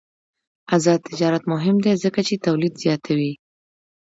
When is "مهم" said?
1.53-1.75